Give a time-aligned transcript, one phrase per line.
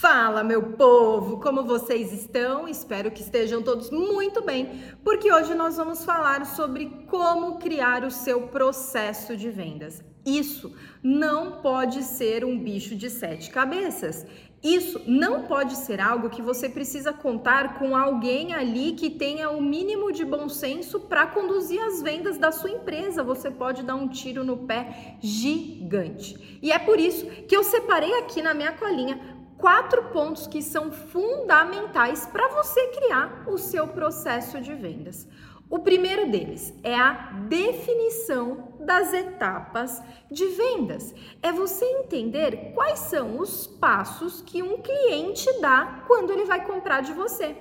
[0.00, 1.40] Fala, meu povo!
[1.40, 2.68] Como vocês estão?
[2.68, 8.10] Espero que estejam todos muito bem, porque hoje nós vamos falar sobre como criar o
[8.10, 10.00] seu processo de vendas.
[10.24, 10.72] Isso
[11.02, 14.24] não pode ser um bicho de sete cabeças.
[14.62, 19.60] Isso não pode ser algo que você precisa contar com alguém ali que tenha o
[19.60, 23.22] mínimo de bom senso para conduzir as vendas da sua empresa.
[23.22, 26.58] Você pode dar um tiro no pé gigante.
[26.60, 30.90] E é por isso que eu separei aqui na minha colinha quatro pontos que são
[30.90, 35.26] fundamentais para você criar o seu processo de vendas.
[35.68, 37.12] O primeiro deles é a
[37.46, 41.14] definição das etapas de vendas.
[41.42, 47.02] É você entender quais são os passos que um cliente dá quando ele vai comprar
[47.02, 47.54] de você.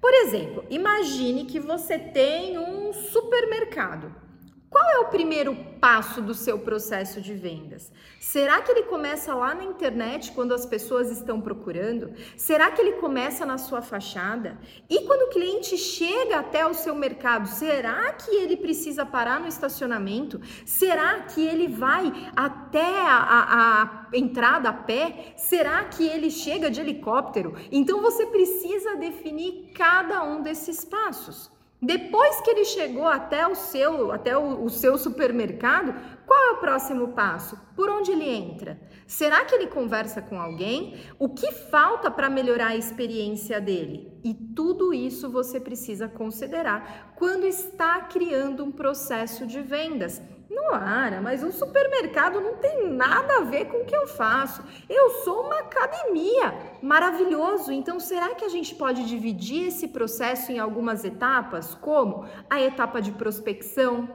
[0.00, 4.27] Por exemplo, imagine que você tem um supermercado.
[4.70, 7.90] Qual é o primeiro passo do seu processo de vendas?
[8.20, 12.12] Será que ele começa lá na internet quando as pessoas estão procurando?
[12.36, 14.58] Será que ele começa na sua fachada?
[14.88, 19.48] E quando o cliente chega até o seu mercado, será que ele precisa parar no
[19.48, 20.38] estacionamento?
[20.66, 25.32] Será que ele vai até a, a, a entrada a pé?
[25.38, 27.54] Será que ele chega de helicóptero?
[27.72, 31.50] Então você precisa definir cada um desses passos.
[31.80, 35.94] Depois que ele chegou até o seu, até o, o, seu supermercado,
[36.26, 37.56] qual é o próximo passo?
[37.76, 38.80] Por onde ele entra?
[39.06, 40.96] Será que ele conversa com alguém?
[41.20, 44.12] O que falta para melhorar a experiência dele?
[44.24, 50.20] E tudo isso você precisa considerar quando está criando um processo de vendas.
[50.50, 54.64] Noara, mas o supermercado não tem nada a ver com o que eu faço.
[54.88, 56.54] Eu sou uma academia.
[56.80, 57.70] Maravilhoso.
[57.70, 61.74] Então, será que a gente pode dividir esse processo em algumas etapas?
[61.74, 64.08] Como a etapa de prospecção,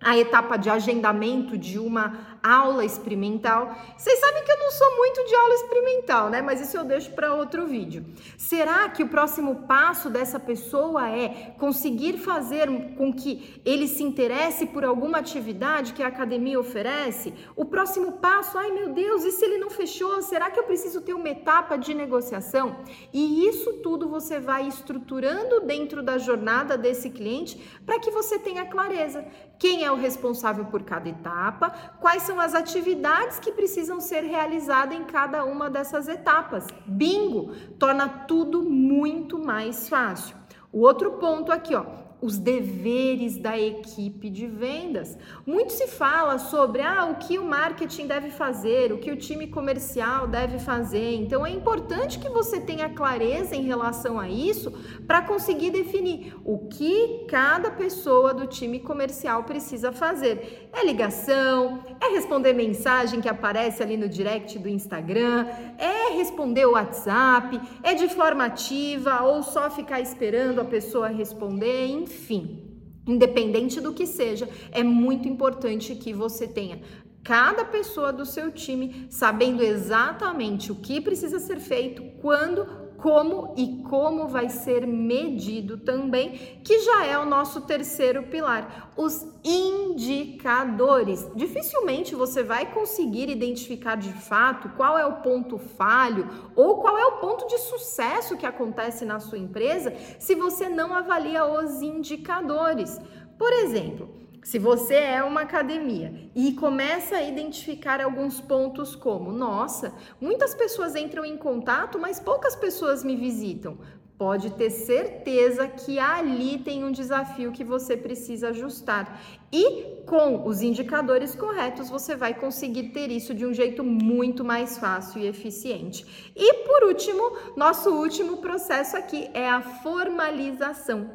[0.00, 3.74] a etapa de agendamento de uma aula experimental.
[3.96, 5.13] Vocês sabem que eu não sou muito
[5.44, 6.42] aula experimental, né?
[6.42, 8.04] Mas isso eu deixo para outro vídeo.
[8.36, 14.66] Será que o próximo passo dessa pessoa é conseguir fazer com que ele se interesse
[14.66, 17.34] por alguma atividade que a academia oferece?
[17.54, 20.22] O próximo passo, ai meu Deus, e se ele não fechou?
[20.22, 22.76] Será que eu preciso ter uma etapa de negociação?
[23.12, 28.64] E isso tudo você vai estruturando dentro da jornada desse cliente para que você tenha
[28.66, 29.24] clareza.
[29.64, 31.70] Quem é o responsável por cada etapa?
[31.98, 36.66] Quais são as atividades que precisam ser realizadas em cada uma dessas etapas.
[36.84, 37.54] Bingo!
[37.78, 40.36] Torna tudo muito mais fácil.
[40.70, 41.86] O outro ponto aqui, ó,
[42.24, 45.18] os deveres da equipe de vendas.
[45.44, 49.46] Muito se fala sobre ah, o que o marketing deve fazer, o que o time
[49.46, 51.16] comercial deve fazer.
[51.16, 54.70] Então é importante que você tenha clareza em relação a isso
[55.06, 60.70] para conseguir definir o que cada pessoa do time comercial precisa fazer.
[60.72, 65.46] É ligação, é responder mensagem que aparece ali no direct do Instagram,
[65.76, 71.88] é responder o WhatsApp, é de forma ativa ou só ficar esperando a pessoa responder,
[71.88, 72.60] enfim enfim,
[73.06, 76.80] independente do que seja, é muito importante que você tenha
[77.22, 82.66] cada pessoa do seu time sabendo exatamente o que precisa ser feito, quando,
[83.04, 89.26] como e como vai ser medido também, que já é o nosso terceiro pilar, os
[89.44, 91.30] indicadores.
[91.36, 96.26] Dificilmente você vai conseguir identificar de fato qual é o ponto falho
[96.56, 100.94] ou qual é o ponto de sucesso que acontece na sua empresa se você não
[100.94, 102.98] avalia os indicadores.
[103.36, 109.94] Por exemplo, se você é uma academia e começa a identificar alguns pontos como, nossa,
[110.20, 113.78] muitas pessoas entram em contato, mas poucas pessoas me visitam.
[114.16, 119.20] Pode ter certeza que ali tem um desafio que você precisa ajustar.
[119.52, 124.78] E com os indicadores corretos, você vai conseguir ter isso de um jeito muito mais
[124.78, 126.32] fácil e eficiente.
[126.36, 131.10] E por último, nosso último processo aqui é a formalização.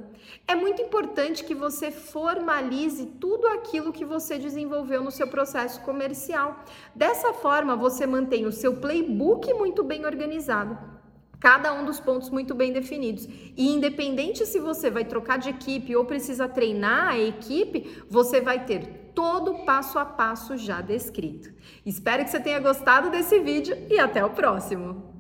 [0.46, 6.66] É muito importante que você formalize tudo aquilo que você desenvolveu no seu processo comercial.
[6.94, 10.99] Dessa forma, você mantém o seu playbook muito bem organizado
[11.40, 13.28] cada um dos pontos muito bem definidos.
[13.56, 18.66] E independente se você vai trocar de equipe ou precisa treinar a equipe, você vai
[18.66, 21.52] ter todo o passo a passo já descrito.
[21.86, 25.04] Espero que você tenha gostado desse vídeo e até o próximo.